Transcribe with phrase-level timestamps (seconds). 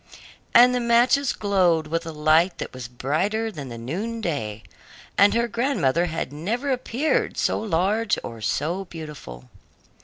[0.55, 4.63] And the matches glowed with a light that was brighter than the noon day,
[5.15, 9.47] and her grandmother had never appeared so large or so beautiful.